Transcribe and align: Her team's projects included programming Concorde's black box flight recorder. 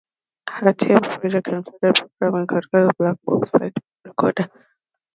Her 0.49 0.73
team's 0.73 1.07
projects 1.07 1.51
included 1.51 2.09
programming 2.17 2.47
Concorde's 2.47 2.95
black 2.97 3.17
box 3.23 3.51
flight 3.51 3.73
recorder. 4.03 4.47